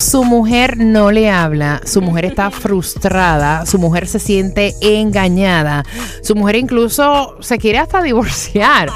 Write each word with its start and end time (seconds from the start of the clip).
Su 0.00 0.24
mujer 0.24 0.78
no 0.78 1.10
le 1.10 1.30
habla, 1.30 1.82
su 1.84 2.00
mujer 2.00 2.24
está 2.24 2.50
frustrada, 2.50 3.66
su 3.66 3.78
mujer 3.78 4.08
se 4.08 4.18
siente 4.18 4.74
engañada, 4.80 5.84
su 6.22 6.34
mujer 6.34 6.56
incluso 6.56 7.36
se 7.40 7.58
quiere 7.58 7.78
hasta 7.78 8.02
divorciar 8.02 8.90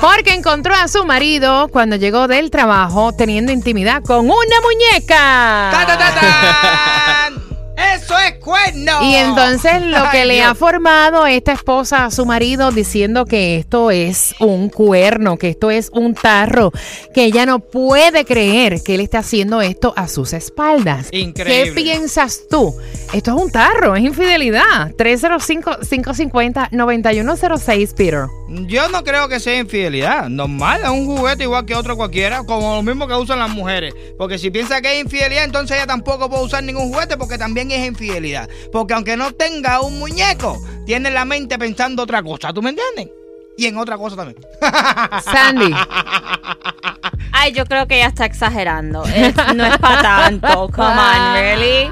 porque 0.00 0.32
encontró 0.32 0.74
a 0.74 0.88
su 0.88 1.04
marido 1.04 1.68
cuando 1.68 1.96
llegó 1.96 2.26
del 2.26 2.50
trabajo 2.50 3.12
teniendo 3.12 3.52
intimidad 3.52 4.02
con 4.02 4.20
una 4.24 4.56
muñeca. 4.62 5.70
¡Eso 7.76 8.16
es 8.18 8.36
cuerno! 8.38 8.92
Y 9.02 9.14
entonces 9.14 9.82
lo 9.82 10.10
que 10.10 10.20
Ay, 10.22 10.28
le 10.28 10.34
Dios. 10.36 10.46
ha 10.48 10.54
formado 10.54 11.26
esta 11.26 11.52
esposa 11.52 12.06
a 12.06 12.10
su 12.10 12.24
marido 12.24 12.70
diciendo 12.70 13.26
que 13.26 13.56
esto 13.56 13.90
es 13.90 14.34
un 14.40 14.70
cuerno, 14.70 15.36
que 15.36 15.50
esto 15.50 15.70
es 15.70 15.90
un 15.92 16.14
tarro, 16.14 16.72
que 17.14 17.24
ella 17.24 17.44
no 17.44 17.58
puede 17.60 18.24
creer 18.24 18.82
que 18.82 18.94
él 18.94 19.02
esté 19.02 19.18
haciendo 19.18 19.60
esto 19.60 19.92
a 19.96 20.08
sus 20.08 20.32
espaldas. 20.32 21.08
Increíble. 21.12 21.74
¿Qué 21.74 21.82
piensas 21.82 22.40
tú? 22.50 22.74
Esto 23.12 23.36
es 23.36 23.42
un 23.42 23.50
tarro, 23.50 23.94
es 23.94 24.02
infidelidad. 24.04 24.92
305-550-9106, 24.96 27.94
Peter. 27.94 28.26
Yo 28.48 28.88
no 28.88 29.02
creo 29.02 29.28
que 29.28 29.40
sea 29.40 29.58
infidelidad. 29.58 30.28
Normal, 30.28 30.82
es 30.84 30.88
un 30.88 31.04
juguete 31.06 31.42
igual 31.44 31.66
que 31.66 31.74
otro 31.74 31.96
cualquiera, 31.96 32.44
como 32.44 32.76
lo 32.76 32.82
mismo 32.82 33.08
que 33.08 33.14
usan 33.14 33.38
las 33.40 33.50
mujeres. 33.50 33.92
Porque 34.16 34.38
si 34.38 34.50
piensa 34.50 34.80
que 34.80 34.92
es 34.98 35.04
infidelidad, 35.04 35.44
entonces 35.44 35.76
ella 35.76 35.86
tampoco 35.86 36.30
puede 36.30 36.44
usar 36.44 36.62
ningún 36.62 36.92
juguete 36.92 37.16
porque 37.16 37.38
también 37.38 37.70
es 37.72 37.84
infidelidad. 37.86 38.48
Porque 38.72 38.94
aunque 38.94 39.16
no 39.16 39.32
tenga 39.32 39.80
un 39.80 39.98
muñeco, 39.98 40.56
tiene 40.86 41.10
la 41.10 41.24
mente 41.24 41.58
pensando 41.58 42.04
otra 42.04 42.22
cosa. 42.22 42.52
¿Tú 42.52 42.62
me 42.62 42.70
entiendes? 42.70 43.08
Y 43.58 43.66
en 43.66 43.78
otra 43.78 43.96
cosa 43.96 44.16
también. 44.16 44.38
Sandy. 45.24 45.72
Ay, 47.32 47.52
yo 47.52 47.64
creo 47.66 47.86
que 47.86 47.96
ella 47.96 48.08
está 48.08 48.24
exagerando. 48.26 49.04
Es- 49.04 49.34
no 49.54 49.64
es 49.66 49.78
para 49.78 50.02
tanto. 50.02 50.68
Come 50.74 50.88
on, 50.88 51.32
really. 51.34 51.90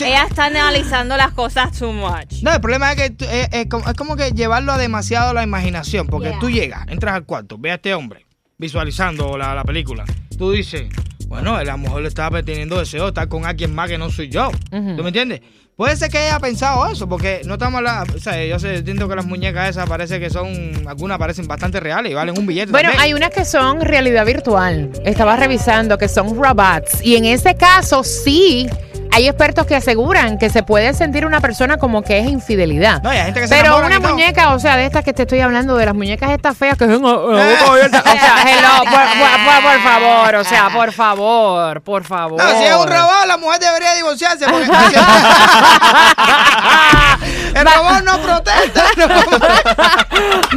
Ella 0.00 0.24
está 0.28 0.46
analizando 0.46 1.16
las 1.16 1.32
cosas 1.32 1.76
too 1.78 1.92
much. 1.92 2.42
No, 2.42 2.52
el 2.52 2.60
problema 2.60 2.92
es 2.92 2.96
que 3.02 3.10
tú- 3.10 3.24
es, 3.24 3.48
es 3.52 3.66
como, 3.68 3.88
es 3.88 3.94
como 3.94 4.16
que 4.16 4.30
llevarlo 4.32 4.72
a 4.72 4.78
demasiado 4.78 5.32
la 5.32 5.42
imaginación. 5.42 6.06
Porque 6.06 6.28
Yeah. 6.30 6.38
tú 6.38 6.50
llegas, 6.50 6.86
entras 6.88 7.14
al 7.14 7.24
cuarto, 7.24 7.56
ves 7.58 7.72
a 7.72 7.74
este 7.76 7.94
hombre 7.94 8.26
visualizando 8.58 9.36
la, 9.38 9.54
la 9.54 9.64
película. 9.64 10.04
Tú 10.36 10.50
dices, 10.50 10.88
bueno, 11.28 11.62
la 11.62 11.76
mujer 11.76 12.02
le 12.02 12.08
estaba 12.08 12.42
teniendo 12.42 12.78
deseo 12.78 13.04
de 13.04 13.08
estar 13.08 13.28
con 13.28 13.46
alguien 13.46 13.74
más 13.74 13.88
que 13.88 13.96
no 13.98 14.10
soy 14.10 14.28
yo. 14.28 14.48
Ujú. 14.72 14.96
¿Tú 14.96 15.02
me 15.02 15.08
entiendes? 15.08 15.40
Puede 15.76 15.94
ser 15.96 16.10
que 16.10 16.16
haya 16.18 16.40
pensado 16.40 16.86
eso, 16.90 17.06
porque 17.06 17.42
no 17.44 17.54
estamos 17.54 17.78
hablando. 17.78 18.14
O 18.14 18.18
sea, 18.18 18.42
yo 18.46 18.58
sé, 18.58 18.76
entiendo 18.76 19.08
que 19.08 19.14
las 19.14 19.26
muñecas 19.26 19.68
esas 19.68 19.86
parece 19.86 20.18
que 20.18 20.30
son. 20.30 20.72
Algunas 20.88 21.18
parecen 21.18 21.46
bastante 21.46 21.80
reales 21.80 22.12
y 22.12 22.14
valen 22.14 22.38
un 22.38 22.46
billete. 22.46 22.72
Bueno, 22.72 22.88
también. 22.88 23.02
hay 23.04 23.12
unas 23.14 23.28
que 23.30 23.44
son 23.44 23.82
realidad 23.82 24.24
virtual. 24.24 24.90
Estaba 25.04 25.36
revisando 25.36 25.98
que 25.98 26.08
son 26.08 26.34
robots. 26.34 27.02
Y 27.04 27.16
en 27.16 27.26
ese 27.26 27.56
caso, 27.56 28.02
sí, 28.04 28.66
hay 29.12 29.28
expertos 29.28 29.66
que 29.66 29.76
aseguran 29.76 30.38
que 30.38 30.50
se 30.50 30.62
puede 30.62 30.92
sentir 30.94 31.26
una 31.26 31.40
persona 31.40 31.76
como 31.78 32.02
que 32.02 32.18
es 32.18 32.26
infidelidad. 32.26 33.02
No, 33.02 33.10
hay 33.10 33.18
gente 33.22 33.40
que 33.40 33.48
se 33.48 33.54
Pero 33.56 33.78
una 33.78 34.00
muñeca, 34.00 34.54
o 34.54 34.58
sea, 34.58 34.76
de 34.76 34.86
estas 34.86 35.04
que 35.04 35.12
te 35.12 35.22
estoy 35.22 35.40
hablando, 35.40 35.76
de 35.76 35.86
las 35.86 35.94
muñecas 35.94 36.30
estas 36.30 36.56
feas 36.56 36.76
que 36.76 36.86
son. 36.86 37.04
uh, 37.04 37.08
uh, 37.08 37.36
Eh. 37.38 37.56
abierta. 37.68 37.98
O 38.00 38.02
sea, 38.02 38.42
hello, 38.46 38.84
por- 38.84 39.62
por 39.62 39.80
favor, 39.82 40.34
o 40.36 40.44
sea, 40.44 40.68
por 40.72 40.92
favor, 40.92 41.80
por 41.82 42.04
favor. 42.04 42.42
No, 42.42 42.50
si 42.58 42.64
es 42.64 42.74
un 42.74 42.88
robot, 42.88 43.26
la 43.26 43.36
mujer 43.36 43.60
debería 43.60 43.94
divorciarse. 43.94 44.46
Porque 44.46 44.66
el 47.60 47.66
robot 47.66 48.04
no 48.04 48.18
protesta. 48.22 48.84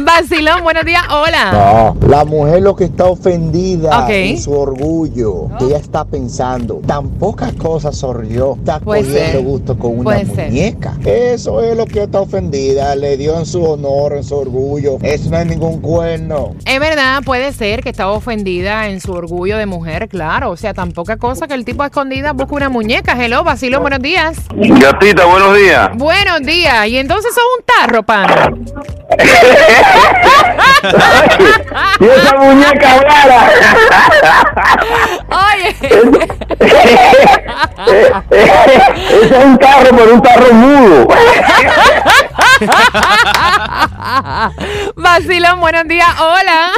Vacilón, 0.04 0.62
buenos 0.62 0.84
días, 0.84 1.02
hola. 1.10 1.52
No, 1.52 2.08
la 2.08 2.24
mujer 2.24 2.62
lo 2.62 2.74
que 2.76 2.84
está 2.84 3.04
ofendida 3.06 4.00
Ok. 4.04 4.10
en 4.10 4.40
su 4.40 4.52
orgullo, 4.52 5.48
ella 5.60 5.76
está 5.78 6.04
pensando, 6.04 6.80
tan 6.86 7.08
pocas 7.10 7.52
cosas 7.54 8.00
yo, 8.28 8.54
está 8.58 8.80
Puede 8.80 9.02
cogiendo 9.02 9.32
ser. 9.32 9.42
gusto 9.44 9.78
con 9.78 9.92
una 9.94 10.04
Puede 10.04 10.26
ser. 10.26 10.48
muñeca. 10.50 10.94
Eso 11.04 11.60
es 11.62 11.76
lo 11.76 11.86
que 11.86 12.02
está 12.04 12.20
ofendida, 12.20 12.94
le 12.96 13.16
dio 13.16 13.38
en 13.38 13.46
su 13.46 13.62
honor, 13.64 14.14
en 14.14 14.24
su 14.24 14.36
orgullo. 14.36 14.98
Eso 15.02 15.30
no 15.30 15.38
es 15.38 15.46
ningún 15.46 15.80
cuerno. 15.80 16.54
Es 16.64 16.80
verdad, 16.80 17.22
puede 17.24 17.52
ser 17.52 17.82
que 17.82 17.90
estaba 17.90 18.12
ofendida 18.12 18.88
en 18.88 19.00
su 19.00 19.12
orgullo 19.12 19.56
de 19.58 19.66
mujer, 19.66 20.08
claro. 20.08 20.50
O 20.50 20.56
sea, 20.56 20.74
tan 20.74 20.92
poca 20.92 21.16
cosa 21.16 21.46
que 21.48 21.54
el 21.54 21.64
tipo 21.64 21.82
a 21.82 21.86
escondida 21.86 22.32
busca 22.32 22.54
una 22.54 22.68
muñeca. 22.68 23.12
Hello, 23.22 23.44
Vacilón, 23.44 23.82
buenos 23.82 24.00
días. 24.00 24.38
Gatita, 24.54 25.24
buenos 25.26 25.56
días. 25.56 25.90
Buenos 25.96 26.40
días. 26.40 26.89
Y 26.90 26.98
entonces 26.98 27.32
son 27.32 27.44
un 27.56 27.62
tarro, 27.64 28.02
pana. 28.02 28.50
Y 32.00 32.04
esa 32.04 32.34
muñeca 32.36 32.94
hablara. 32.94 33.50
Oye. 35.28 35.76
Ese 38.30 39.24
es 39.24 39.32
un 39.44 39.56
carro, 39.58 39.90
pero 39.96 40.14
un 40.14 40.20
carro 40.20 40.52
mudo. 40.52 41.08
Vacilón, 44.96 45.60
buenos 45.60 45.84
días. 45.88 46.08
Hola. 46.20 46.70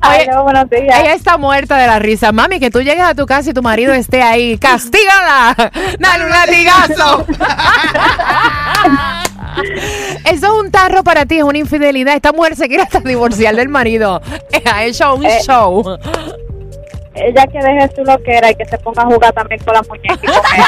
Aló, 0.00 0.44
buenos 0.44 0.70
días. 0.70 0.98
ella 1.00 1.12
está 1.14 1.36
muerta 1.36 1.76
de 1.76 1.86
la 1.86 1.98
risa. 1.98 2.32
Mami, 2.32 2.58
que 2.60 2.70
tú 2.70 2.80
llegues 2.80 3.04
a 3.04 3.14
tu 3.14 3.26
casa 3.26 3.50
y 3.50 3.52
tu 3.52 3.60
marido 3.62 3.92
esté 3.92 4.22
ahí. 4.22 4.56
¡Castígala! 4.58 5.54
¡Dale 5.98 6.24
un 6.24 6.30
latigazo! 6.30 7.26
Eso 10.24 10.46
es 10.46 10.52
un 10.52 10.70
tarro 10.70 11.02
para 11.04 11.26
ti, 11.26 11.36
es 11.38 11.44
una 11.44 11.58
infidelidad. 11.58 12.14
Esta 12.14 12.32
mujer 12.32 12.56
se 12.56 12.68
quiere 12.68 12.84
hasta 12.84 13.00
divorciar 13.00 13.54
del 13.56 13.68
marido. 13.68 14.22
Ha 14.72 14.84
hecho 14.84 15.14
un 15.14 15.26
Eh. 15.26 15.38
show. 15.44 15.98
Ella 17.22 17.46
que 17.46 17.58
deje 17.58 17.90
su 17.94 18.02
loquera 18.04 18.50
y 18.50 18.54
que 18.54 18.64
se 18.64 18.78
ponga 18.78 19.02
a 19.02 19.06
jugar 19.06 19.32
también 19.32 19.62
con 19.64 19.74
la 19.74 19.82
muñeca. 19.82 20.14
y 20.14 20.26
con 20.26 20.34
ella. 20.54 20.66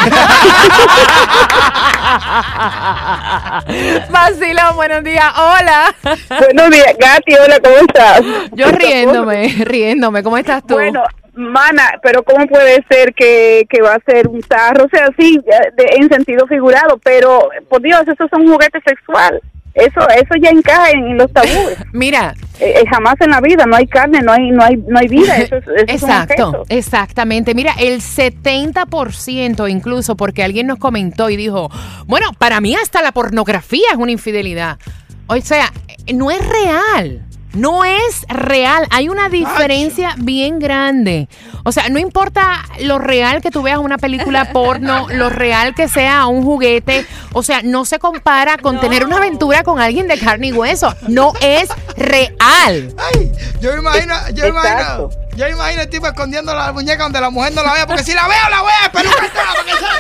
Vacilón, 4.11 4.77
buenos 4.77 5.05
días. 5.05 5.33
Hola. 5.37 5.95
Buenos 6.39 6.71
días, 6.71 6.95
Gati, 6.99 7.35
hola, 7.35 7.59
¿cómo 7.63 7.77
estás? 7.77 8.23
Yo 8.53 8.67
riéndome, 8.73 9.49
riéndome. 9.65 10.23
¿Cómo 10.23 10.37
estás 10.39 10.63
tú? 10.67 10.75
Bueno, 10.75 11.03
mana, 11.35 11.99
pero 12.03 12.23
¿cómo 12.23 12.47
puede 12.47 12.85
ser 12.91 13.15
que, 13.15 13.67
que 13.69 13.81
va 13.83 13.95
a 13.95 14.01
ser 14.07 14.29
un 14.29 14.41
tarro? 14.43 14.85
O 14.85 14.89
sea, 14.89 15.09
sí, 15.19 15.39
de- 15.45 15.97
en 15.97 16.09
sentido 16.09 16.47
figurado, 16.47 16.99
pero 17.03 17.49
por 17.69 17.81
Dios, 17.83 18.03
eso 18.03 18.25
es 18.25 18.33
un 18.33 18.51
juguete 18.53 18.81
sexual. 18.87 19.41
Eso 19.75 20.01
eso 20.11 20.35
ya 20.41 20.51
encaja 20.51 20.91
en 20.91 21.17
los 21.17 21.33
tabúes. 21.33 21.79
Mira, 21.93 22.35
Eh, 22.61 22.75
eh, 22.81 22.85
jamás 22.89 23.15
en 23.21 23.31
la 23.31 23.41
vida, 23.41 23.65
no 23.67 23.75
hay 23.75 23.87
carne, 23.87 24.21
no 24.21 24.33
hay 24.33 24.51
no 24.51 24.63
hay 24.63 24.77
no 24.77 24.99
hay 24.99 25.09
vida, 25.09 25.37
eso 25.39 25.57
es, 25.57 25.65
eso 25.67 25.85
Exacto, 25.89 26.65
exactamente. 26.69 27.55
Mira, 27.55 27.73
el 27.79 28.01
70% 28.01 29.71
incluso, 29.71 30.17
porque 30.17 30.45
alguien 30.45 30.67
nos 30.67 30.79
comentó 30.79 31.31
y 31.31 31.37
dijo, 31.37 31.71
bueno, 32.07 32.29
para 32.39 32.61
mí 32.61 32.75
hasta 32.75 33.03
la 33.03 33.13
pornografía 33.13 33.87
es 33.91 33.97
una 33.97 34.13
infidelidad. 34.13 34.79
O 35.27 35.37
sea, 35.41 35.73
no 36.13 36.31
es 36.31 36.41
real. 36.47 37.27
No 37.55 37.85
es 37.85 38.27
real. 38.29 38.87
Hay 38.91 39.09
una 39.09 39.29
diferencia 39.29 40.15
bien 40.19 40.59
grande. 40.59 41.29
O 41.65 41.73
sea, 41.73 41.89
no 41.89 41.99
importa 41.99 42.65
lo 42.81 42.99
real 42.99 43.41
que 43.43 43.51
tú 43.51 43.63
veas 43.63 43.79
una 43.79 43.99
película 43.99 44.47
porno, 44.53 45.07
lo 45.11 45.29
real 45.29 45.75
que 45.75 45.89
sea 45.89 46.27
un 46.27 46.43
juguete. 46.43 47.07
O 47.33 47.43
sea, 47.43 47.63
no 47.63 47.85
se 47.85 47.99
compara 47.99 48.57
con 48.59 48.81
tener 48.81 49.05
una 49.05 49.19
aventura 49.19 49.63
con 49.63 49.81
alguien 49.81 50.09
de 50.09 50.19
carne 50.19 50.49
y 50.49 50.53
hueso. 50.53 50.95
No 51.09 51.35
es 51.41 51.69
real. 51.97 52.95
Ay, 52.97 53.33
yo 53.61 53.73
me 53.73 53.81
imagino, 53.81 54.15
yo 54.35 54.45
me 54.45 54.51
imagino, 54.51 55.11
yo 55.37 55.45
me 55.45 55.51
imagino 55.51 55.83
el 55.83 55.91
tipo 55.91 56.07
escondiendo 56.07 56.55
la 56.55 56.73
muñeca 56.73 57.03
donde 57.03 57.21
la 57.21 57.29
mujer 57.31 57.53
no 57.55 57.63
la 57.63 57.75
vea, 57.75 57.87
porque 57.87 58.03
si 58.03 58.15
la 58.15 58.27
veo, 58.27 58.49
la 58.51 58.63
voy 58.63 58.73
a 58.83 58.87
espelucar 58.87 59.31
toda 59.31 59.45
para 59.45 59.65
que 59.65 59.73
sepa. 59.73 59.93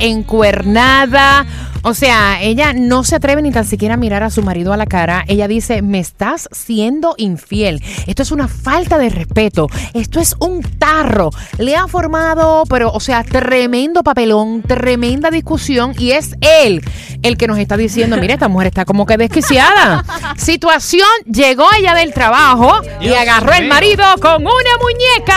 encuernada. 0.00 1.44
O 1.88 1.94
sea, 1.94 2.42
ella 2.42 2.74
no 2.74 3.02
se 3.02 3.16
atreve 3.16 3.40
ni 3.40 3.50
tan 3.50 3.64
siquiera 3.64 3.94
a 3.94 3.96
mirar 3.96 4.22
a 4.22 4.28
su 4.28 4.42
marido 4.42 4.74
a 4.74 4.76
la 4.76 4.84
cara. 4.84 5.24
Ella 5.26 5.48
dice, 5.48 5.80
me 5.80 5.98
estás 5.98 6.46
siendo 6.52 7.14
infiel. 7.16 7.82
Esto 8.06 8.22
es 8.22 8.30
una 8.30 8.46
falta 8.46 8.98
de 8.98 9.08
respeto. 9.08 9.68
Esto 9.94 10.20
es 10.20 10.36
un 10.38 10.60
tarro. 10.60 11.30
Le 11.56 11.76
ha 11.76 11.88
formado, 11.88 12.64
pero, 12.68 12.92
o 12.92 13.00
sea, 13.00 13.24
tremendo 13.24 14.02
papelón, 14.02 14.60
tremenda 14.60 15.30
discusión. 15.30 15.94
Y 15.98 16.10
es 16.10 16.36
él 16.42 16.82
el 17.22 17.38
que 17.38 17.46
nos 17.46 17.56
está 17.58 17.78
diciendo, 17.78 18.18
mira, 18.18 18.34
esta 18.34 18.48
mujer 18.48 18.66
está 18.66 18.84
como 18.84 19.06
que 19.06 19.16
desquiciada. 19.16 20.04
Situación, 20.36 21.08
llegó 21.24 21.64
ella 21.78 21.94
del 21.94 22.12
trabajo 22.12 22.82
y 23.00 23.14
agarró 23.14 23.54
el 23.54 23.66
marido 23.66 24.04
con 24.20 24.42
una 24.42 24.76
muñeca. 24.82 25.32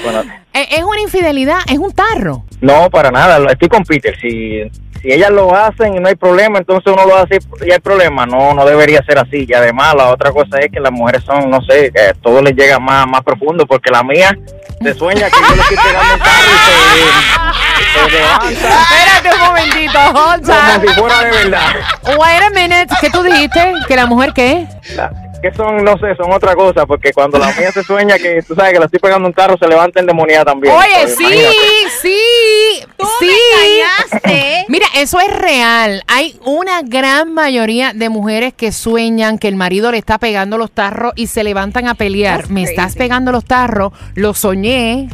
Bueno, 0.03 0.23
es 0.53 0.83
una 0.83 1.01
infidelidad, 1.01 1.59
es 1.67 1.77
un 1.77 1.91
tarro. 1.91 2.43
no, 2.61 2.89
para 2.89 3.11
nada, 3.11 3.39
estoy 3.51 3.69
con 3.69 3.83
Peter. 3.83 4.15
Si, 4.19 4.61
si 5.01 5.11
ellas 5.11 5.31
lo 5.31 5.55
hacen 5.55 5.95
y 5.95 5.99
no 5.99 6.07
hay 6.07 6.15
problema, 6.15 6.59
entonces 6.59 6.93
uno 6.93 7.05
lo 7.05 7.17
hace 7.17 7.39
y 7.65 7.71
hay 7.71 7.79
problema. 7.79 8.25
No, 8.25 8.53
no 8.53 8.65
debería 8.65 9.01
ser 9.03 9.17
así. 9.17 9.45
Y 9.47 9.53
además, 9.53 9.95
la 9.95 10.09
otra 10.09 10.31
cosa 10.31 10.59
es 10.59 10.71
que 10.71 10.79
las 10.79 10.91
mujeres 10.91 11.23
son, 11.23 11.49
no 11.49 11.61
sé, 11.63 11.91
que 11.91 12.13
todo 12.21 12.41
les 12.41 12.55
llega 12.55 12.79
más, 12.79 13.07
más 13.07 13.21
profundo, 13.21 13.65
porque 13.65 13.89
la 13.89 14.03
mía 14.03 14.37
se 14.81 14.93
sueña 14.93 15.29
que 15.29 15.39
yo 15.39 15.55
le 15.55 15.61
estoy 15.61 15.77
pegando 15.77 16.13
un 16.13 16.19
carro 16.19 16.47
y 16.51 16.57
se, 16.65 18.09
se 18.09 18.17
levanta 18.17 18.69
Espérate 18.81 19.29
un 19.33 19.47
momentito, 19.47 19.99
hold 19.99 20.45
como 20.45 20.81
si 20.81 20.99
fuera 20.99 21.23
de 21.23 21.31
verdad. 21.31 21.75
Wait 22.17 22.41
a 22.41 22.49
minute, 22.49 22.95
¿qué 22.99 23.09
tú 23.09 23.23
dijiste? 23.23 23.73
¿Que 23.87 23.95
la 23.95 24.05
mujer 24.05 24.33
qué? 24.33 24.67
Que 25.41 25.51
son, 25.53 25.83
no 25.83 25.97
sé, 25.97 26.15
son 26.15 26.31
otra 26.31 26.53
cosa, 26.55 26.85
porque 26.85 27.11
cuando 27.13 27.39
la 27.39 27.47
mía 27.53 27.71
se 27.71 27.83
sueña 27.83 28.17
que 28.19 28.43
tú 28.47 28.53
sabes 28.53 28.73
que 28.73 28.79
le 28.79 28.85
estoy 28.85 28.99
pegando 28.99 29.27
un 29.27 29.33
carro, 29.33 29.57
se 29.57 29.67
levanta 29.67 29.99
endemoniada 29.99 30.45
también. 30.45 30.73
Oye, 30.75 30.87
Pues, 31.01 31.15
sí, 31.15 31.23
imagínate. 31.23 31.55
sí, 32.01 32.17
Tú 32.97 33.07
sí. 33.19 33.31
me. 34.23 34.65
Mira, 34.67 34.85
eso 34.95 35.19
es 35.19 35.33
real. 35.35 36.03
Hay 36.07 36.39
una 36.45 36.81
gran 36.83 37.33
mayoría 37.33 37.93
de 37.93 38.09
mujeres 38.09 38.53
que 38.53 38.71
sueñan 38.71 39.39
que 39.39 39.47
el 39.47 39.55
marido 39.55 39.91
le 39.91 39.97
está 39.97 40.19
pegando 40.19 40.57
los 40.59 40.71
tarros 40.71 41.13
y 41.15 41.25
se 41.27 41.43
levantan 41.43 41.87
a 41.87 41.95
pelear. 41.95 42.41
That's 42.41 42.51
Me 42.51 42.61
crazy. 42.61 42.75
estás 42.75 42.95
pegando 42.95 43.31
los 43.31 43.43
tarros, 43.45 43.93
lo 44.13 44.33
soñé, 44.35 45.09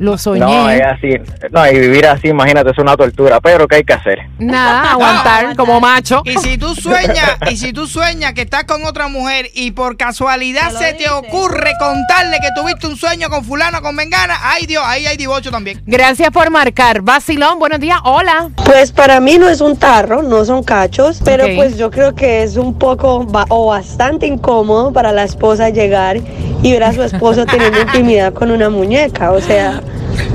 lo 0.00 0.16
soñé. 0.16 0.40
No, 0.40 0.70
es 0.70 0.80
así. 0.82 1.12
No, 1.50 1.70
y 1.70 1.78
vivir 1.78 2.06
así, 2.06 2.28
imagínate, 2.28 2.70
es 2.70 2.78
una 2.78 2.96
tortura. 2.96 3.38
Pero, 3.40 3.68
¿qué 3.68 3.76
hay 3.76 3.84
que 3.84 3.92
hacer? 3.92 4.18
Nada, 4.38 4.92
aguantar 4.92 5.54
como 5.56 5.78
macho. 5.78 6.22
Y 6.24 6.38
si 6.38 6.56
tú 6.56 6.74
sueñas, 6.74 7.36
y 7.50 7.58
si 7.58 7.74
tú 7.74 7.86
sueñas 7.86 8.32
que 8.32 8.40
estás 8.42 8.64
con 8.64 8.82
otra 8.84 9.08
mujer 9.08 9.50
y 9.54 9.72
por 9.72 9.98
casualidad 9.98 10.70
se 10.70 10.94
te 10.94 11.10
ocurre 11.10 11.74
contarle 11.78 12.38
que 12.40 12.48
tuviste 12.56 12.86
un 12.86 12.96
sueño 12.96 13.28
con 13.28 13.44
fulano 13.44 13.82
con 13.82 13.94
vengana, 13.94 14.38
ay 14.42 14.64
Dios, 14.64 14.82
ahí 14.86 15.04
hay 15.04 15.18
divorcio 15.18 15.50
también. 15.50 15.82
Gracias 15.84 16.30
por 16.30 16.48
marcar. 16.50 17.02
Vacilón, 17.02 17.58
buenos 17.58 17.78
días. 17.78 17.98
Hola. 18.04 18.48
Pues 18.64 18.92
para 18.92 19.20
mí 19.20 19.36
no 19.36 19.50
es 19.50 19.60
un 19.60 19.76
tarro, 19.76 20.22
no 20.22 20.46
son 20.46 20.62
cachos, 20.62 21.20
pero 21.22 21.44
pues 21.54 21.76
yo 21.76 21.90
creo 21.90 22.14
que 22.14 22.42
es 22.42 22.56
un 22.56 22.78
poco 22.78 23.26
o 23.50 23.66
bastante 23.66 24.26
incómodo 24.26 24.94
para 24.94 25.12
la 25.12 25.24
esposa 25.24 25.68
llegar 25.68 26.16
y 26.62 26.72
ver 26.72 26.84
a 26.84 26.92
su 26.92 27.02
esposo 27.02 27.46
teniendo 27.46 27.80
intimidad 27.80 28.32
con 28.32 28.50
una 28.50 28.68
muñeca. 28.70 29.32
O 29.32 29.40
sea, 29.40 29.80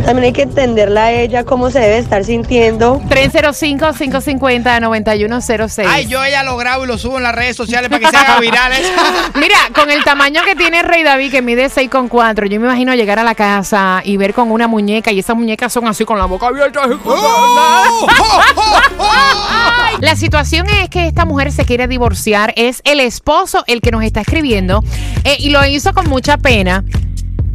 también 0.06 0.26
hay 0.26 0.34
que 0.34 0.44
entenderla 0.44 1.06
a 1.06 1.12
ella 1.12 1.44
cómo 1.44 1.72
se 1.72 1.80
debe 1.80 1.98
estar 1.98 2.24
sintiendo. 2.24 3.02
305-550-9106. 3.10 5.86
Ay, 5.88 6.06
yo 6.08 6.24
ella 6.24 6.44
lo 6.44 6.56
grabo 6.58 6.86
y 6.86 6.88
lo 6.88 6.98
subo 6.98 7.18
en 7.18 7.24
las 7.24 7.36
redes 7.36 7.56
sociales 7.56 7.90
para 7.90 8.00
que 8.00 8.08
se 8.08 8.18
haga 8.18 8.40
viral. 8.40 8.74
Mira, 9.36 9.58
con 9.74 9.92
el 9.92 10.04
tamaño 10.04 10.42
que 10.44 10.56
tiene 10.56 10.82
Rey 10.84 11.04
David, 11.04 11.32
que 11.32 11.42
mide 11.42 11.68
6,4, 11.68 12.48
yo 12.48 12.60
me 12.60 12.68
imagino 12.68 12.94
llegar 12.94 13.20
a 13.20 13.24
la 13.24 13.36
casa 13.36 14.02
y 14.04 14.18
ver 14.18 14.34
con 14.34 14.52
una 14.52 14.68
muñeca 14.68 15.12
y 15.12 15.20
esas 15.20 15.36
muñecas 15.36 15.74
son 15.74 15.88
así 15.88 16.06
con 16.06 16.18
la 16.18 16.26
boca 16.26 16.48
abierta. 16.48 16.82
¡Oh! 16.86 17.00
¡Oh! 17.06 18.08
¡Oh! 18.58 18.82
¡Oh! 19.00 19.98
La 20.02 20.16
situación 20.16 20.68
es 20.70 20.90
que 20.90 21.08
esta 21.08 21.26
mujer 21.26 21.52
se 21.52 21.66
quiere 21.66 21.88
divorciar. 21.88 22.54
Es 22.58 22.82
el 22.84 23.00
esposo 23.00 23.64
el 23.68 23.82
que 23.82 23.92
nos 23.92 24.04
está 24.04 24.22
escribiendo 24.22 24.84
eh, 25.24 25.38
y 25.40 25.50
lo 25.50 25.66
hizo 25.66 25.94
con 25.94 26.10
mucha 26.10 26.38
pena. 26.38 26.84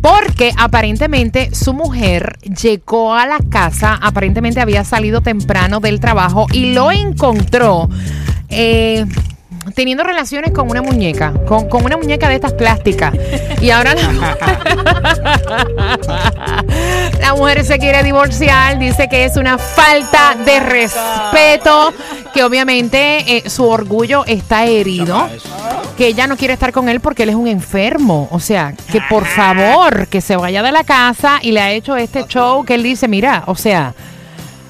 Porque 0.00 0.52
aparentemente 0.56 1.55
su 1.55 1.75
mujer 1.75 2.38
llegó 2.41 3.14
a 3.14 3.26
la 3.26 3.38
casa, 3.50 3.99
aparentemente 4.00 4.61
había 4.61 4.85
salido 4.85 5.20
temprano 5.20 5.81
del 5.81 6.00
trabajo 6.00 6.47
y 6.52 6.73
lo 6.73 6.91
encontró 6.91 7.88
eh, 8.49 9.05
teniendo 9.75 10.05
relaciones 10.05 10.53
con 10.53 10.71
una 10.71 10.83
muñeca, 10.83 11.33
con, 11.47 11.69
con 11.69 11.85
una 11.85 11.97
muñeca 11.97 12.29
de 12.29 12.37
estas 12.37 12.53
plásticas. 12.55 13.15
Y 13.61 13.71
ahora 13.71 13.95
la, 13.95 14.39
la 17.21 17.35
mujer 17.35 17.65
se 17.65 17.79
quiere 17.79 18.03
divorciar, 18.03 18.79
dice 18.79 19.09
que 19.09 19.25
es 19.25 19.37
una 19.37 19.59
falta 19.59 20.37
de 20.45 20.61
respeto, 20.61 21.93
que 22.33 22.43
obviamente 22.43 23.37
eh, 23.37 23.51
su 23.51 23.69
orgullo 23.69 24.25
está 24.27 24.67
herido 24.67 25.29
que 26.01 26.06
ella 26.06 26.27
no 26.27 26.39
quiere 26.39 26.55
estar 26.55 26.73
con 26.73 26.89
él 26.89 27.01
porque 27.01 27.25
él 27.25 27.29
es 27.29 27.35
un 27.35 27.47
enfermo. 27.47 28.27
O 28.31 28.41
sea, 28.41 28.73
que 28.91 29.03
por 29.03 29.27
favor, 29.27 30.06
que 30.06 30.23
se 30.23 30.35
vaya 30.35 30.63
de 30.63 30.73
la 30.73 30.83
casa 30.83 31.41
y 31.43 31.53
le 31.53 31.61
ha 31.61 31.73
hecho 31.73 31.95
este 31.95 32.25
show 32.27 32.65
que 32.65 32.75
él 32.77 32.83
dice, 32.83 33.06
mira, 33.06 33.45
o 33.47 33.55
sea, 33.55 33.93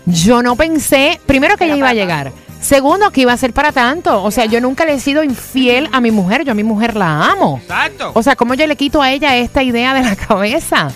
yo 0.06 0.42
no 0.42 0.56
pensé, 0.56 1.20
primero 1.26 1.56
que 1.56 1.66
ella 1.66 1.76
iba 1.76 1.88
a 1.88 1.94
llegar. 1.94 2.32
Segundo, 2.60 3.10
que 3.10 3.22
iba 3.22 3.32
a 3.32 3.36
ser 3.36 3.52
para 3.52 3.72
tanto. 3.72 4.22
O 4.22 4.30
sea, 4.30 4.44
yo 4.46 4.60
nunca 4.60 4.84
le 4.84 4.94
he 4.94 5.00
sido 5.00 5.24
infiel 5.24 5.88
a 5.92 6.00
mi 6.00 6.10
mujer. 6.10 6.44
Yo 6.44 6.52
a 6.52 6.54
mi 6.54 6.62
mujer 6.62 6.94
la 6.96 7.30
amo. 7.30 7.58
Exacto. 7.62 8.12
O 8.14 8.22
sea, 8.22 8.36
¿cómo 8.36 8.54
yo 8.54 8.66
le 8.66 8.76
quito 8.76 9.00
a 9.02 9.10
ella 9.10 9.36
esta 9.36 9.62
idea 9.62 9.94
de 9.94 10.02
la 10.02 10.16
cabeza? 10.28 10.90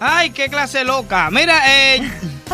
Ay, 0.00 0.30
qué 0.30 0.48
clase 0.48 0.84
loca. 0.84 1.28
Mira, 1.30 1.60
eh, 1.66 2.08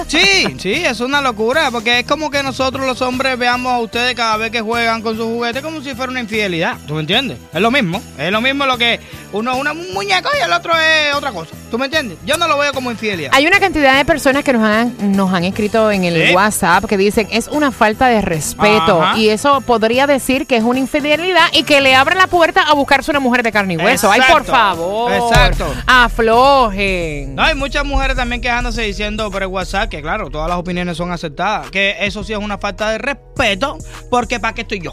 sí, 0.07 0.57
sí, 0.59 0.73
es 0.73 1.01
una 1.01 1.21
locura, 1.21 1.71
porque 1.71 1.99
es 1.99 2.07
como 2.07 2.31
que 2.31 2.43
nosotros 2.43 2.87
los 2.87 3.03
hombres 3.03 3.39
veamos 3.39 3.71
a 3.71 3.81
ustedes 3.81 4.15
cada 4.15 4.39
vez 4.39 4.51
que 4.51 4.63
juegan 4.63 5.03
con 5.03 5.15
sus 5.15 5.27
juguetes 5.27 5.63
como 5.63 5.83
si 5.83 5.95
fuera 5.95 6.11
una 6.11 6.21
infidelidad. 6.21 6.79
¿Tú 6.87 6.95
me 6.95 7.01
entiendes? 7.01 7.37
Es 7.53 7.61
lo 7.61 7.71
mismo. 7.71 8.01
Es 8.17 8.33
lo 8.33 8.41
mismo 8.41 8.65
lo 8.65 8.79
que 8.79 8.99
uno 9.35 9.53
es 9.53 9.61
una 9.61 9.75
muñeca 9.75 10.31
y 10.39 10.45
el 10.45 10.53
otro 10.53 10.73
es 10.77 11.15
otra 11.15 11.33
cosa. 11.33 11.55
¿Tú 11.71 11.77
me 11.77 11.87
entiendes? 11.87 12.19
Yo 12.25 12.37
no 12.37 12.47
lo 12.47 12.57
veo 12.57 12.73
como 12.73 12.91
infidelidad. 12.91 13.33
Hay 13.35 13.47
una 13.47 13.59
cantidad 13.59 13.97
de 13.97 14.05
personas 14.05 14.45
que 14.45 14.53
nos 14.53 14.63
han, 14.63 14.95
nos 15.17 15.33
han 15.33 15.43
escrito 15.43 15.91
en 15.91 16.05
el 16.05 16.29
¿Sí? 16.29 16.35
WhatsApp 16.35 16.85
que 16.85 16.97
dicen 16.97 17.27
es 17.33 17.49
una 17.49 17.73
falta 17.73 18.07
de 18.07 18.21
respeto 18.21 19.03
Ajá. 19.03 19.19
y 19.19 19.29
eso 19.31 19.61
podría 19.63 20.07
decir 20.07 20.47
que 20.47 20.57
es 20.57 20.63
una 20.63 20.79
infidelidad 20.79 21.49
y 21.53 21.65
que 21.65 21.81
le 21.81 21.97
abren 21.97 22.19
la 22.19 22.29
puerta 22.29 22.63
a 22.63 22.75
buscarse 22.75 23.11
una 23.11 23.19
mujer 23.19 23.43
de 23.43 23.51
carne 23.51 23.75
y 23.75 23.77
hueso. 23.77 24.11
Ay, 24.11 24.21
por 24.31 24.45
favor. 24.45 25.13
Exacto. 25.13 25.67
Aflojen. 25.87 27.35
No, 27.35 27.43
hay 27.43 27.57
muchas 27.57 27.85
mujeres 27.85 28.17
también 28.17 28.41
quejándose 28.41 28.83
diciendo 28.83 29.31
por 29.33 29.43
el 29.43 29.49
WhatsApp 29.49 29.89
que, 29.91 30.01
claro, 30.01 30.31
todas 30.31 30.49
las 30.49 30.59
opiniones 30.59 30.97
son 30.97 31.11
aceptadas. 31.11 31.71
Que 31.73 31.97
eso 32.01 32.23
sí 32.23 32.33
es 32.33 32.39
una 32.39 32.59
falta 32.59 32.91
de 32.91 32.99
respeto, 32.99 33.79
porque 34.11 34.39
¿para 34.39 34.55
qué 34.55 34.61
estoy 34.63 34.81
yo? 34.81 34.93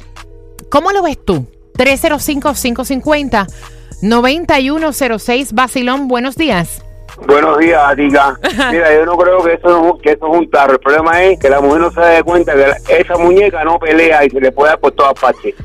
¿Cómo 0.71 0.91
lo 0.91 1.03
ves 1.03 1.23
tú? 1.23 1.47
305-550-9106 4.01 5.49
Basilón, 5.53 6.07
buenos 6.07 6.35
días. 6.35 6.81
Buenos 7.27 7.57
días, 7.59 7.81
Atica. 7.85 8.39
Mira, 8.71 8.93
yo 8.95 9.05
no 9.05 9.17
creo 9.17 9.43
que 9.43 9.53
eso, 9.53 9.99
que 10.01 10.11
eso 10.11 10.27
es 10.31 10.37
un 10.39 10.49
tarro. 10.49 10.73
El 10.73 10.79
problema 10.79 11.21
es 11.23 11.39
que 11.39 11.49
la 11.49 11.59
mujer 11.61 11.81
no 11.81 11.91
se 11.91 11.99
da 11.99 12.23
cuenta 12.23 12.53
que 12.53 12.67
la- 12.67 12.77
esa 12.97 13.17
muñeca 13.17 13.63
no 13.63 13.77
pelea 13.79 14.25
y 14.25 14.29
se 14.29 14.39
le 14.39 14.51
puede 14.51 14.69
dar 14.71 14.79
por 14.79 14.91
todas 14.93 15.13
partes. 15.19 15.53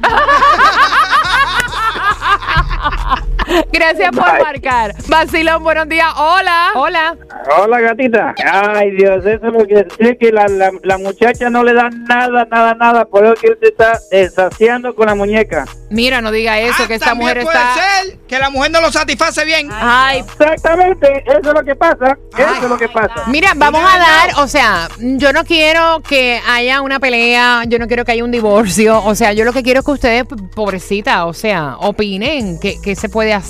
Gracias 3.73 4.11
por 4.11 4.25
Bye. 4.33 4.43
marcar. 4.43 4.95
Basilón, 5.09 5.63
buenos 5.63 5.89
días. 5.89 6.09
Hola. 6.17 6.71
Hola. 6.75 7.17
Hola, 7.59 7.81
gatita. 7.81 8.35
Ay, 8.45 8.91
Dios, 8.93 9.25
eso 9.25 9.47
es 9.47 9.53
lo 9.53 9.67
que 9.67 9.85
decir 9.85 10.17
que 10.19 10.33
la, 10.33 10.47
la, 10.49 10.71
la 10.83 10.99
muchacha 10.99 11.51
no 11.51 11.63
le 11.65 11.75
da 11.75 11.89
nada, 11.91 12.47
nada, 12.51 12.75
nada. 12.75 13.05
Por 13.05 13.25
eso 13.25 13.35
que 13.35 13.49
él 13.49 13.59
se 13.61 13.69
está 13.69 13.99
deshaciendo 14.11 14.95
con 14.95 15.07
la 15.07 15.15
muñeca. 15.15 15.65
Mira, 15.91 16.21
no 16.21 16.31
diga 16.33 16.59
eso, 16.61 16.83
Ah, 16.85 16.89
que 16.89 16.95
esta 16.95 17.15
mujer 17.15 17.43
puede 17.43 17.57
está... 17.57 17.75
ser 17.75 18.19
que 18.27 18.39
la 18.39 18.51
mujer 18.51 18.71
no 18.73 18.81
lo 18.81 18.91
satisface 18.91 19.45
bien. 19.45 19.69
Ay, 19.73 20.19
Exactamente, 20.21 21.23
eso 21.27 21.39
es 21.39 21.55
lo 21.55 21.63
que 21.65 21.77
pasa. 21.77 22.19
Eso 22.37 22.55
es 22.65 22.69
lo 22.69 22.77
que 22.77 22.89
pasa. 22.89 23.25
Mira, 23.29 23.53
vamos 23.55 23.83
a 23.85 23.99
dar, 23.99 24.31
o 24.39 24.49
sea, 24.49 24.89
yo 24.99 25.33
no 25.33 25.45
quiero 25.45 26.01
que 26.07 26.41
haya 26.49 26.81
una 26.83 26.99
pelea, 26.99 27.63
yo 27.69 27.79
no 27.79 27.87
quiero 27.87 28.05
que 28.05 28.13
haya 28.13 28.25
un 28.25 28.31
divorcio, 28.33 29.03
o 29.05 29.15
sea, 29.15 29.33
yo 29.33 29.45
lo 29.45 29.53
que 29.53 29.63
quiero 29.63 29.81
es 29.81 29.87
que 29.87 29.93
ustedes, 29.93 30.25
pobrecita, 30.55 31.27
o 31.27 31.33
sea, 31.33 31.77
opinen 31.79 32.59
qué, 32.59 32.77
qué 32.83 32.97
se 32.97 33.09
puede 33.09 33.33
hacer. 33.33 33.46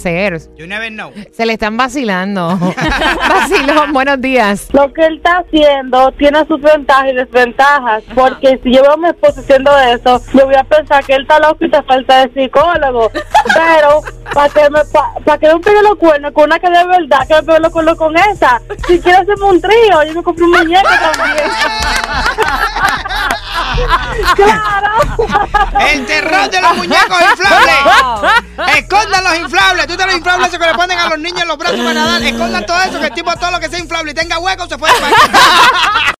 You 0.57 0.67
never 0.67 0.91
know. 0.91 1.13
Se 1.33 1.47
le 1.47 1.55
están 1.55 1.77
vacilando. 1.77 2.59
Vacilón, 3.29 3.93
buenos 3.93 4.21
días. 4.21 4.69
Lo 4.73 4.93
que 4.93 5.07
él 5.07 5.17
está 5.17 5.39
haciendo 5.39 6.13
tiene 6.13 6.47
sus 6.47 6.61
ventajas 6.61 7.13
y 7.13 7.15
desventajas, 7.15 8.05
porque 8.15 8.61
si 8.63 8.75
yo 8.75 8.83
veo 8.83 8.93
a 8.93 8.97
mi 8.97 9.09
esposo 9.09 9.41
haciendo 9.41 9.71
eso, 9.79 10.21
yo 10.35 10.47
voy 10.47 10.55
a 10.55 10.65
pensar 10.65 11.05
que 11.05 11.15
él 11.15 11.23
está 11.23 11.39
loco 11.39 11.65
y 11.65 11.71
te 11.71 11.83
falta 11.83 12.27
de 12.27 12.33
psicólogo. 12.35 13.11
Pero, 13.13 14.03
para 14.35 14.49
que 14.49 14.71
me 14.71 14.81
para 15.25 15.39
que 15.39 15.49
no 15.49 15.61
pegue 15.61 15.83
los 15.83 15.97
cuernos 15.97 16.33
con 16.33 16.45
una 16.45 16.59
que 16.59 16.69
de 16.69 16.87
verdad, 16.87 17.27
que 17.27 17.35
me 17.35 17.43
pegue 17.43 17.61
los 17.61 17.73
cuernos 17.73 17.97
con 17.97 18.17
esa. 18.17 18.61
Si 18.87 19.01
quiero 19.01 19.19
hacerme 19.21 19.45
un 19.45 19.61
trío, 19.61 20.03
yo 20.05 20.15
me 20.15 20.23
compré 20.23 20.45
un 20.45 20.51
muñeco 20.51 20.89
también. 21.17 21.51
¡Claro! 24.35 24.87
El 25.81 26.07
terror 26.07 26.51
de 26.51 26.61
los 26.61 26.77
muñecos 26.77 27.17
inflables. 27.31 27.77
Escondan 28.77 29.25
los 29.25 29.39
inflables. 29.39 29.87
Tú 29.87 29.97
te 29.97 30.07
los 30.07 30.15
inflables 30.15 30.51
le 30.67 30.75
ponen 30.75 30.99
a 30.99 31.09
los 31.09 31.19
niños 31.19 31.43
en 31.43 31.49
los 31.49 31.59
brazos 31.59 31.79
para 31.79 31.95
nadar. 31.95 32.23
Escondan 32.23 32.67
todo 32.67 32.81
eso, 32.83 32.99
que 32.99 33.07
el 33.07 33.15
tipo 33.15 33.35
todo 33.37 33.51
lo 33.51 33.61
que 33.61 33.69
sea 33.69 33.79
inflable 33.79 34.13
y 34.13 34.15
tenga 34.15 34.39
hueco 34.39 34.67
se 34.69 34.79
puede. 34.79 34.95